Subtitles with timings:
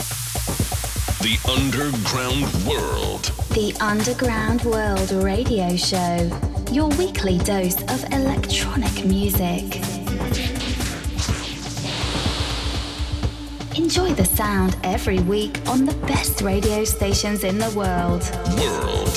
[0.00, 3.24] The Underground World.
[3.50, 6.30] The Underground World Radio Show.
[6.72, 9.76] Your weekly dose of electronic music.
[13.76, 18.22] Enjoy the sound every week on the best radio stations in the world.
[18.58, 19.08] World.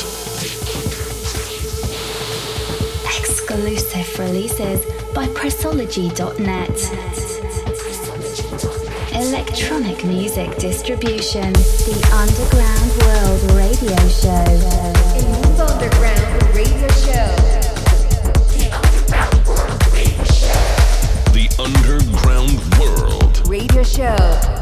[3.17, 7.32] Exclusive releases by Pressology.net.
[9.33, 11.51] Electronic music distribution.
[11.53, 14.29] The Underground World Radio Show.
[15.17, 17.33] El Mundo Underground Radio Show.
[21.33, 23.47] The Underground World.
[23.47, 24.52] Radio Show.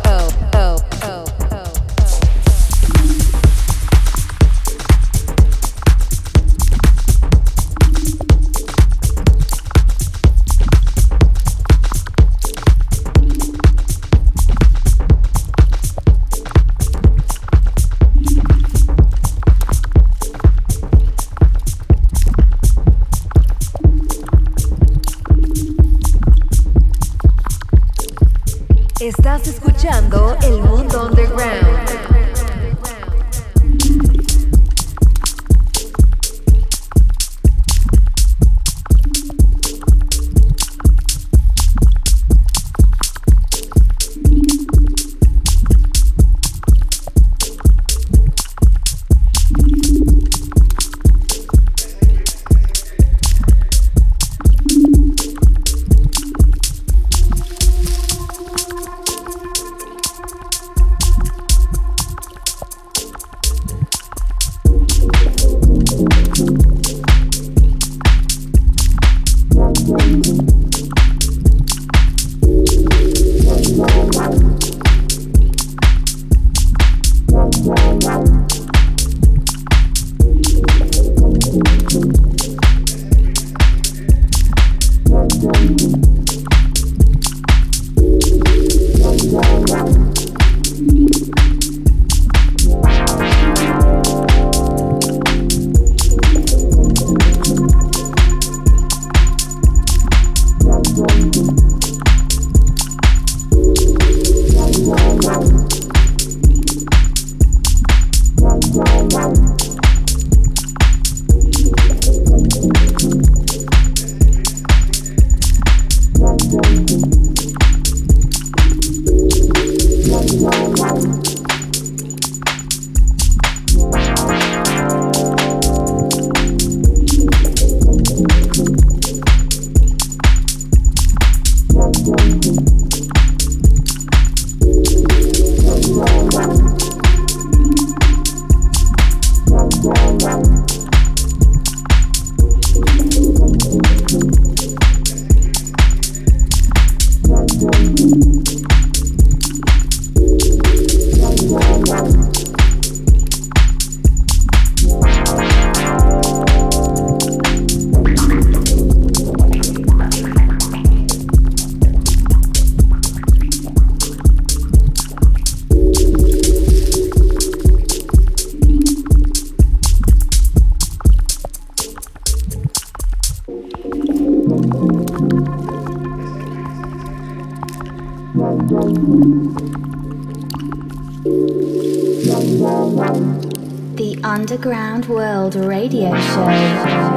[183.96, 186.46] The Underground World Radio Show.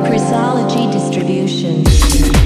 [0.09, 2.44] Pressology Distribution.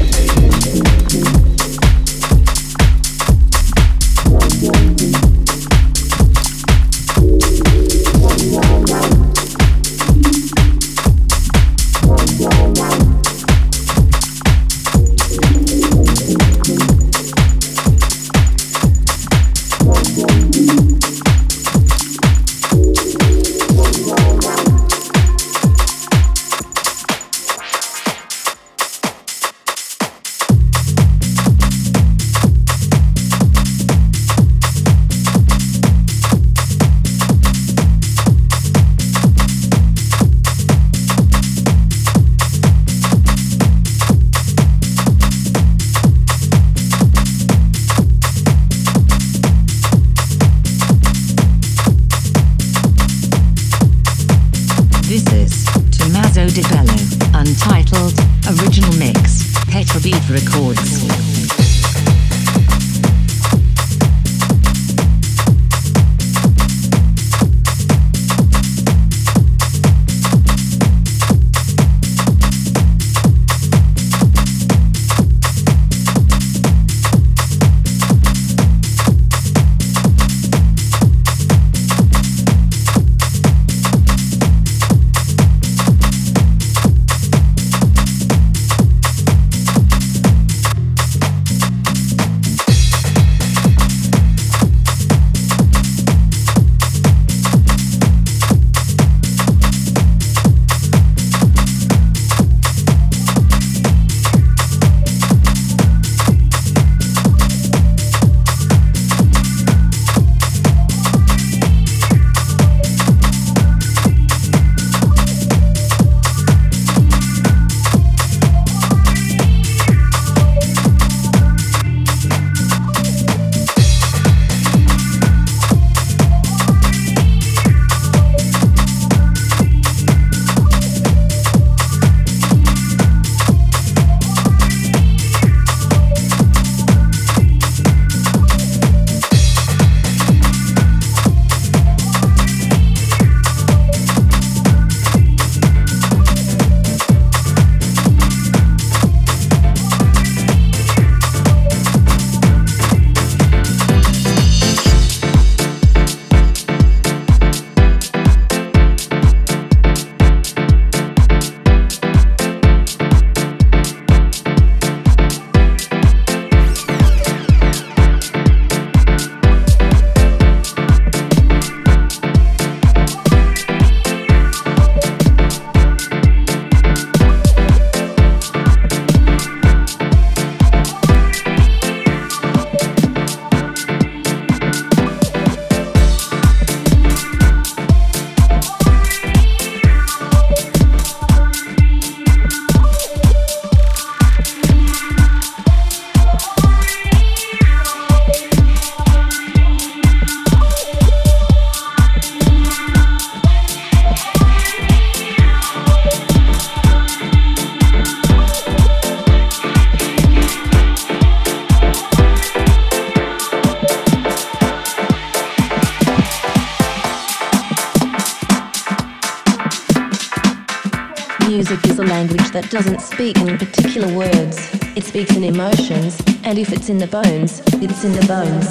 [222.19, 224.59] Language that doesn't speak in particular words.
[224.97, 228.67] It speaks in emotions, and if it's in the bones, it's in the bones.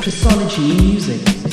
[0.00, 1.51] Pressology Music.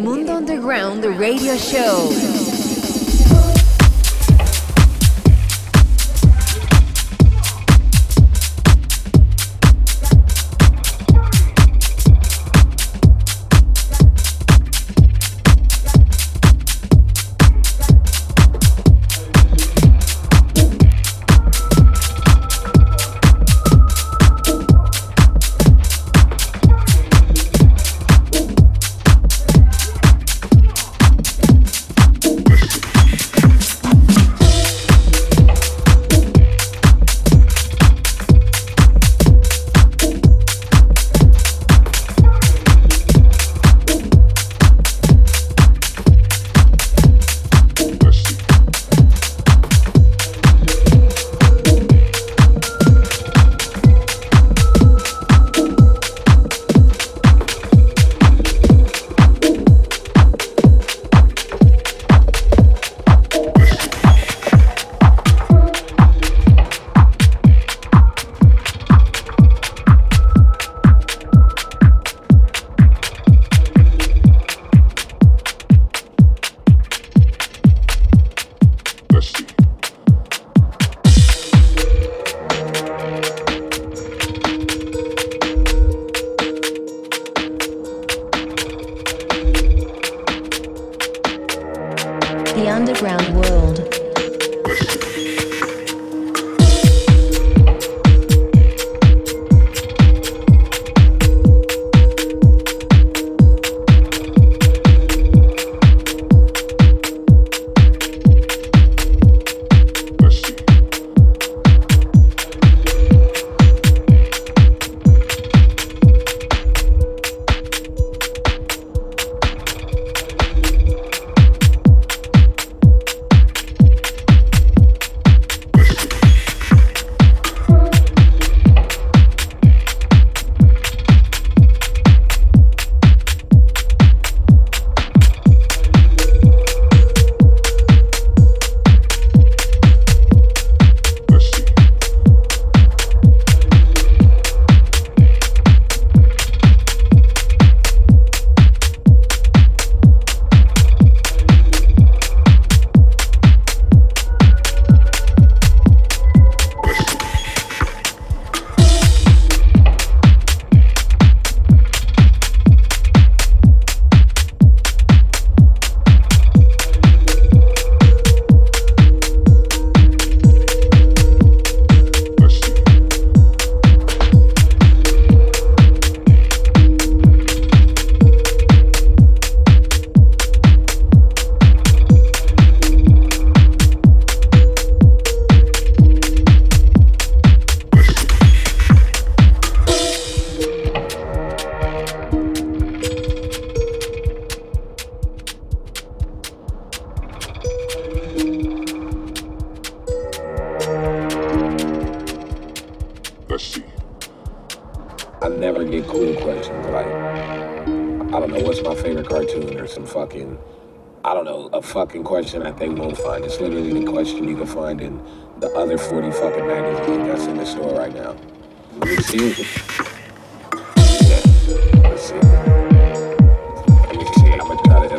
[0.00, 2.39] Mundo Underground Radio Show.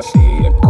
[0.02, 0.61] See a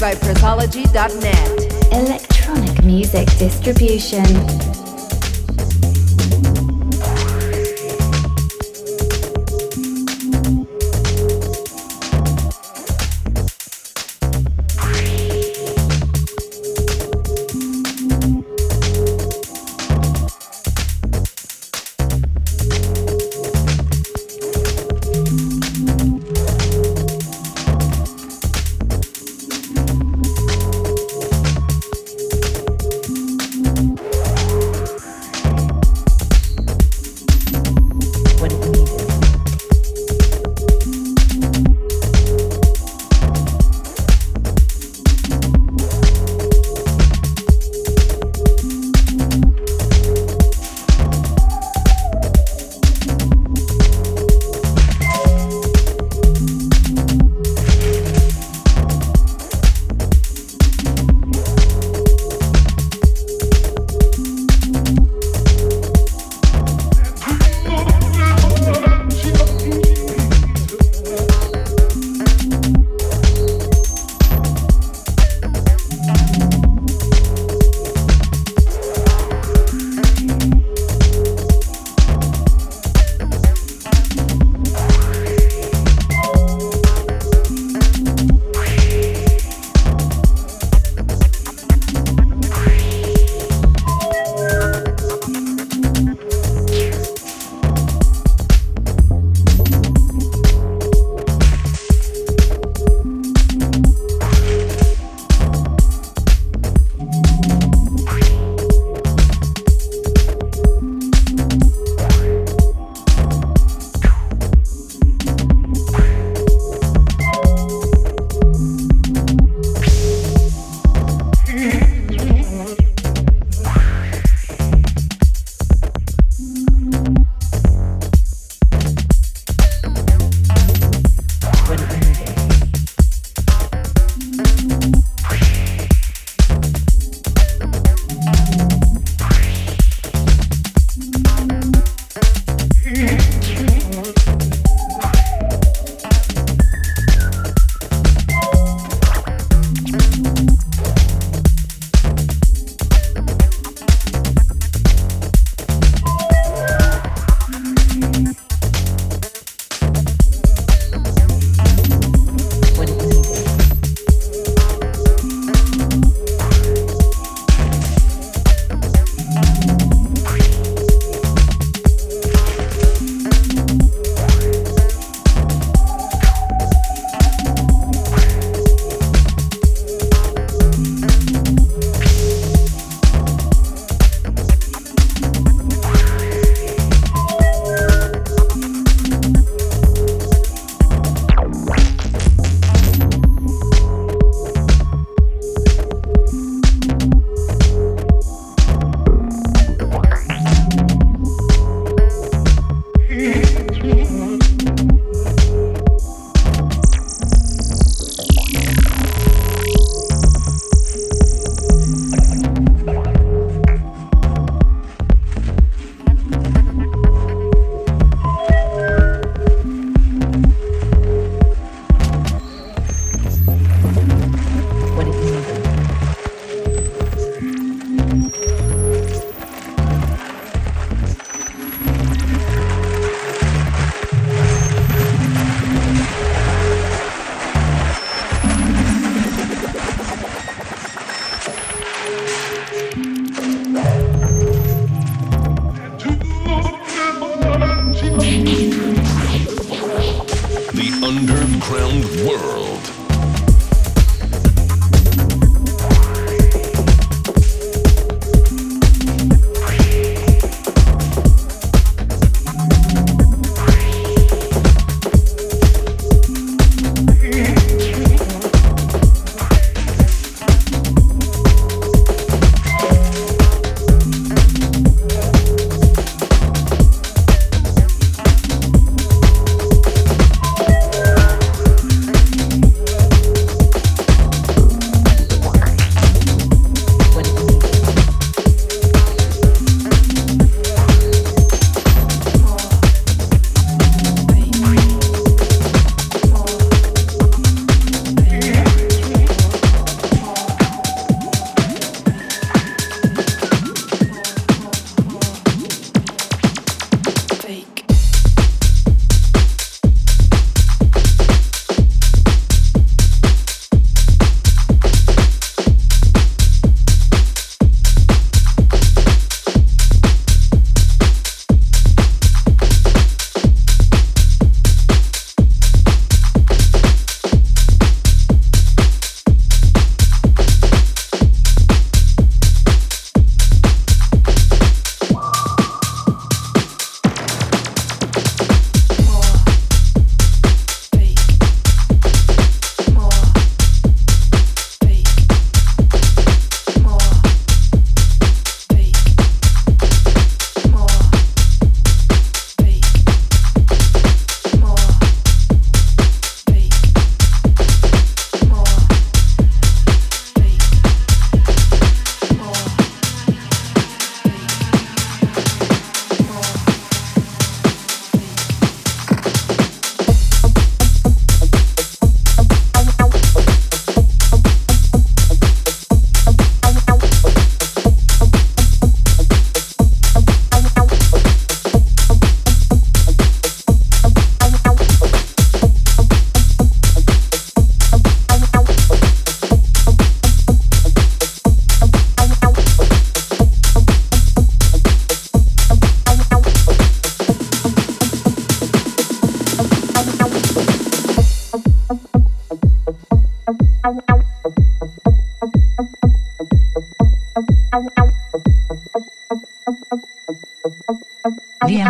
[0.00, 1.92] by Pressology.net.
[1.92, 4.79] Electronic music distribution.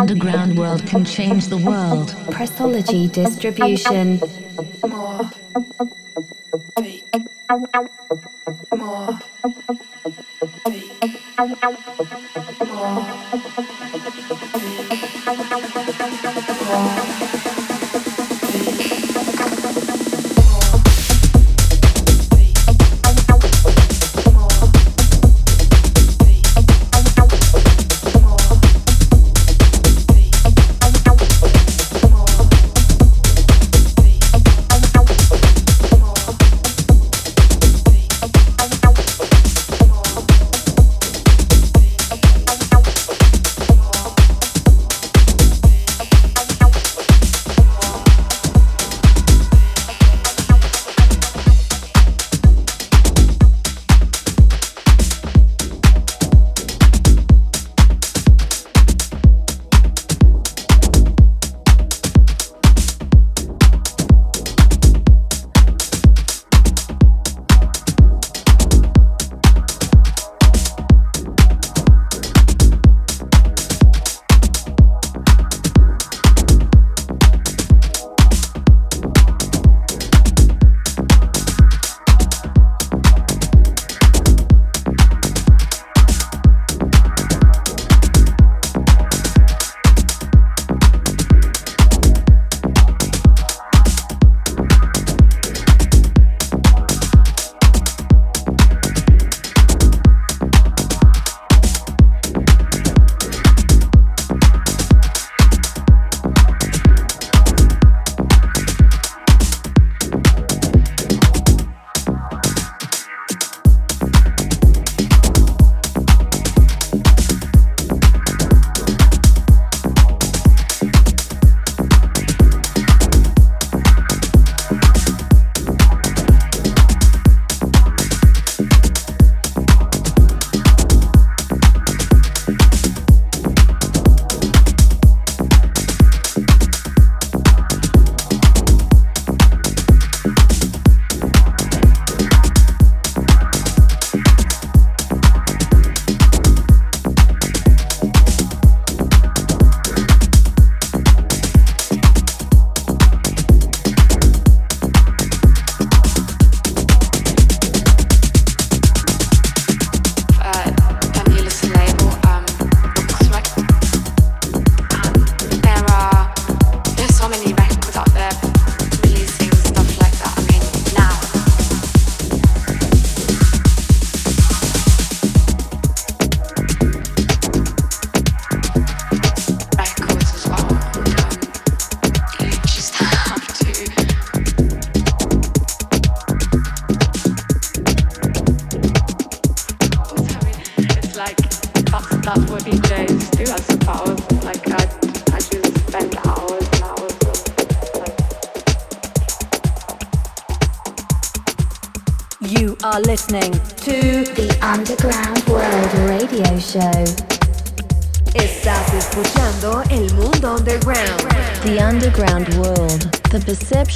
[0.01, 2.09] Underground world can change the world.
[2.33, 4.19] Pressology distribution.
[7.51, 7.90] listening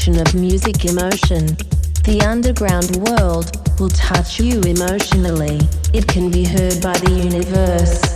[0.06, 1.46] perception of music emotion.
[2.04, 5.60] The Underground World will touch you emotionally.
[5.94, 8.15] It can be heard by the universe.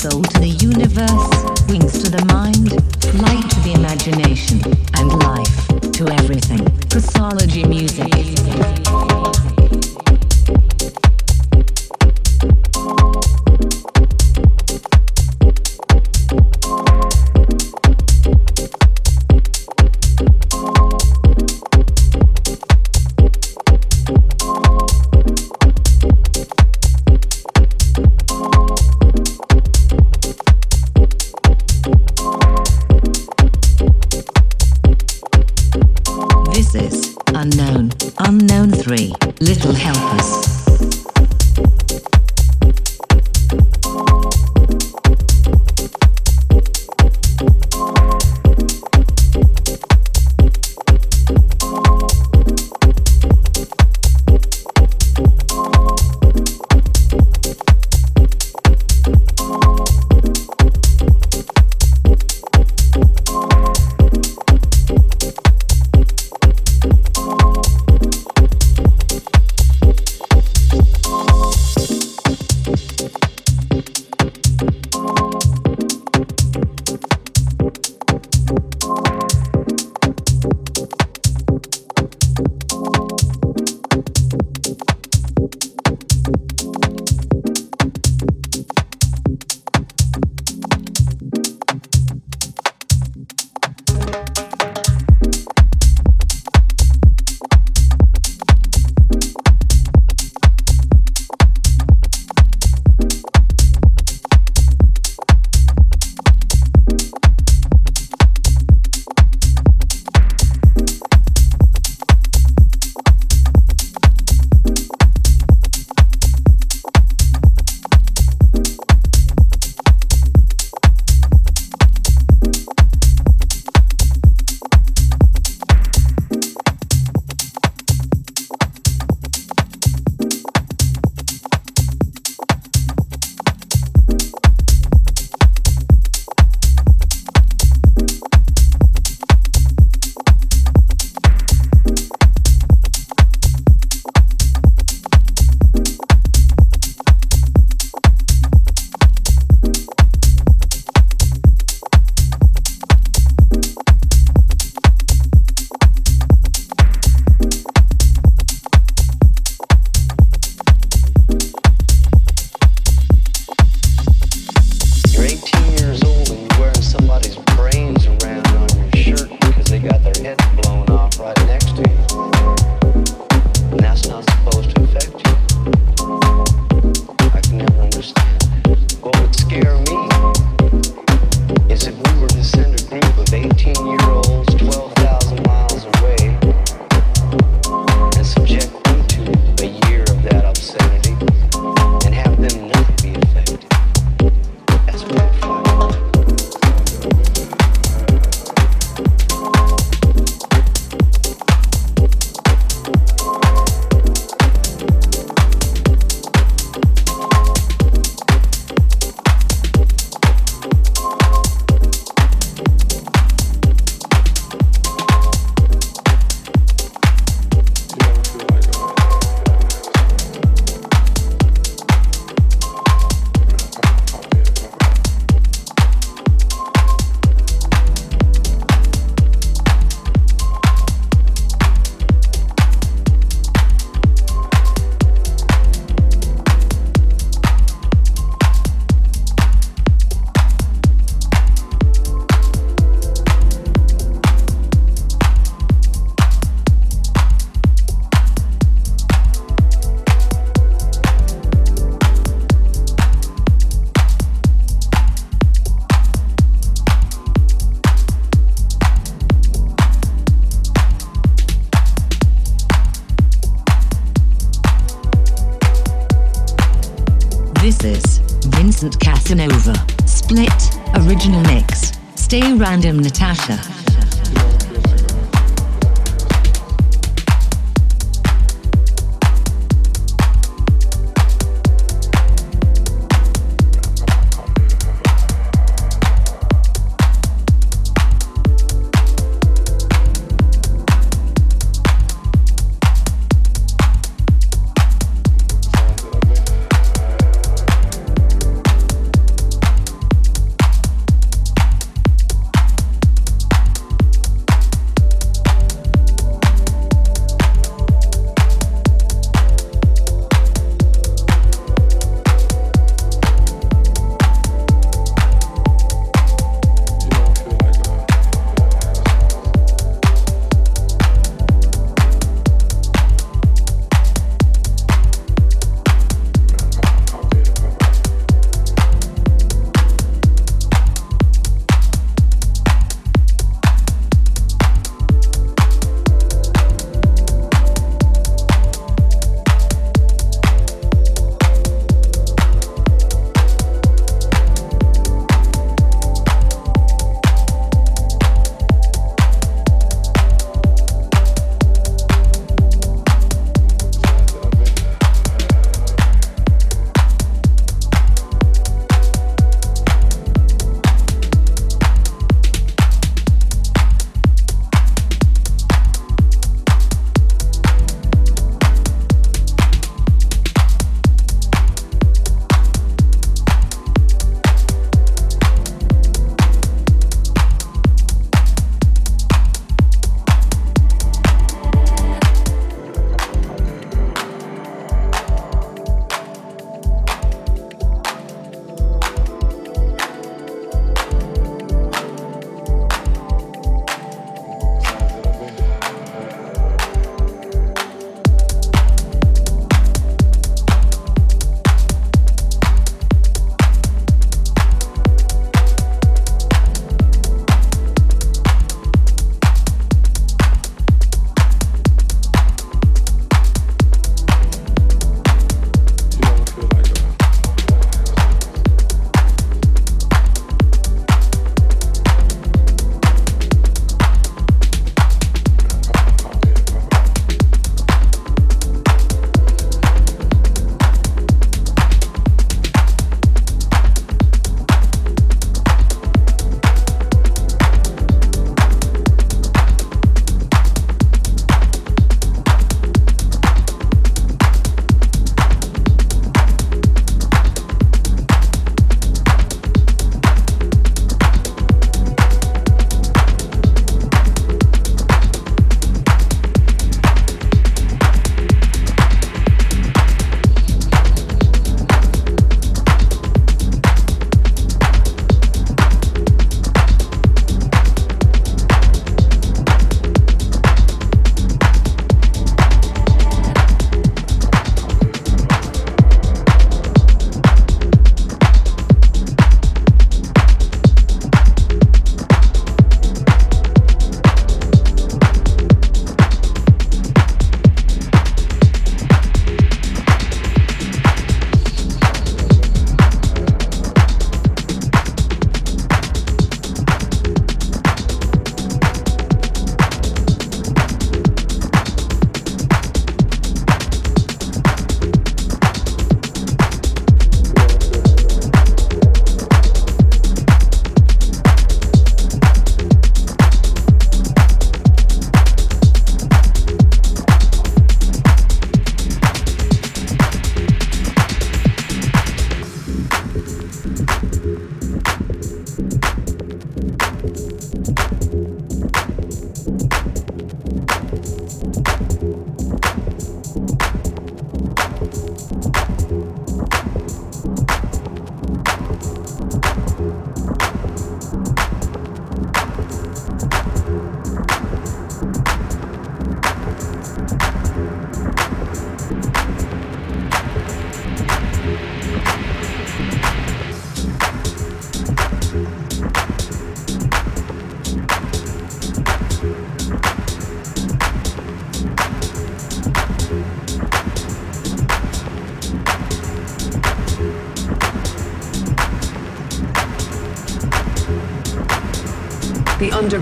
[0.00, 2.72] soul to the universe, wings to the mind,
[3.20, 4.39] light to the imagination.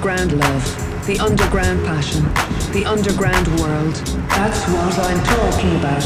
[0.08, 2.22] Underground love, the underground passion,
[2.72, 3.94] the underground world.
[4.30, 6.02] That's what I'm talking about.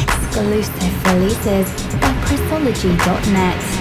[0.00, 3.73] Exclusive releases by Pressology.net.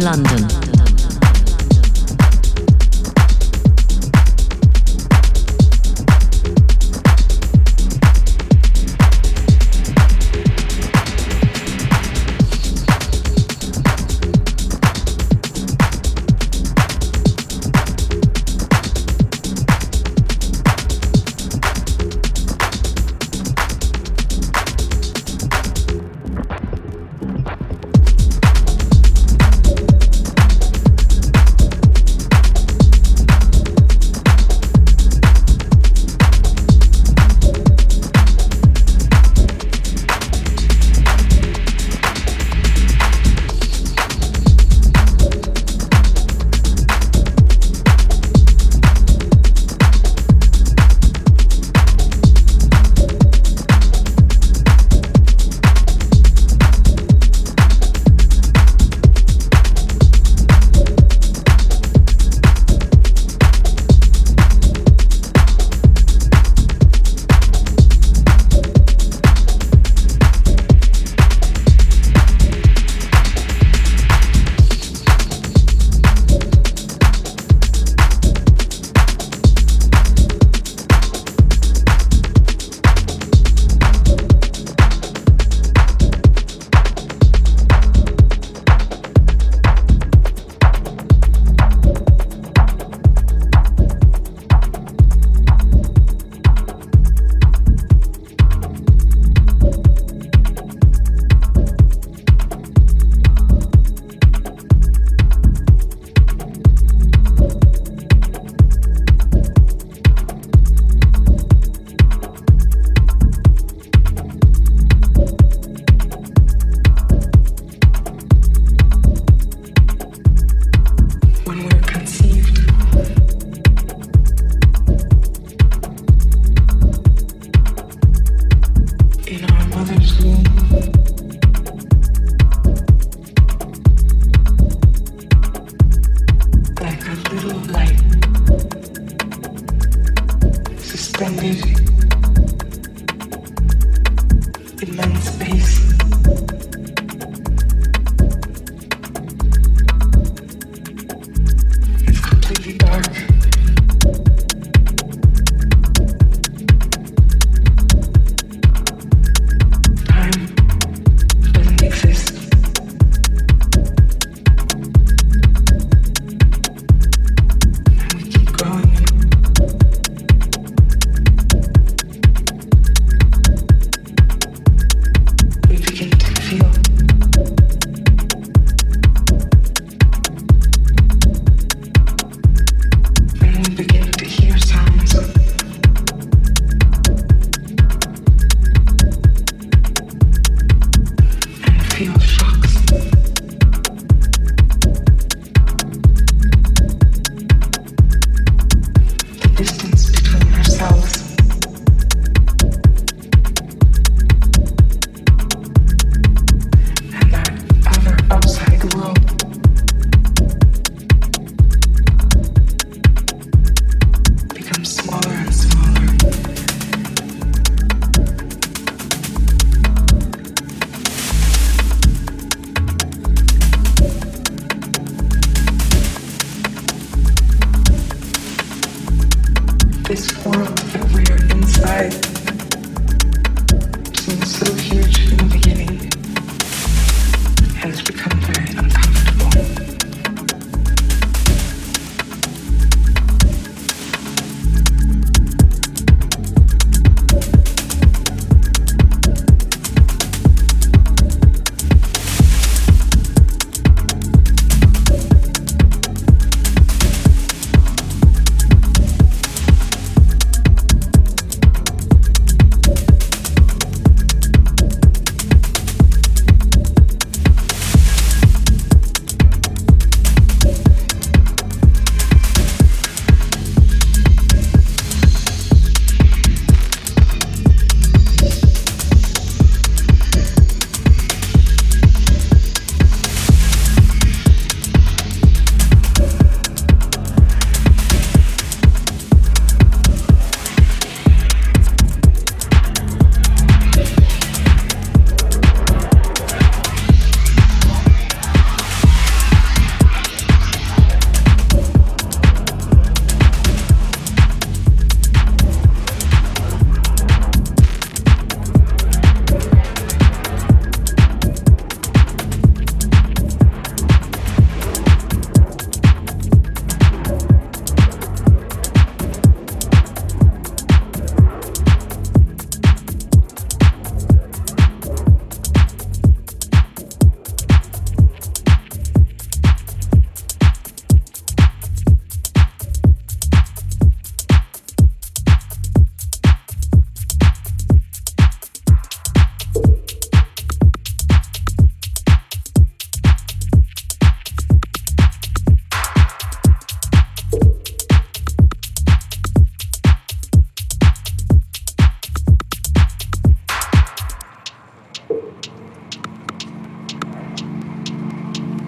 [0.00, 0.49] plus 1 London.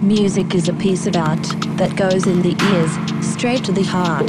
[0.03, 1.41] Music is a piece of art
[1.77, 4.27] that goes in the ears, straight to the heart.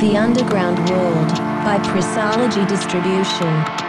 [0.00, 1.28] The Underground World
[1.64, 3.81] by Pressology Distribution.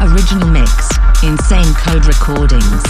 [0.00, 0.88] Original mix,
[1.22, 2.82] Insane Code Recordings.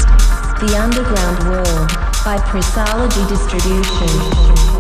[0.61, 1.89] The Underground World
[2.25, 4.80] by Pressology Distribution.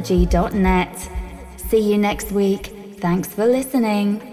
[0.00, 1.10] pressology.net.
[1.56, 2.66] See you next week.
[2.98, 4.27] Thanks for listening.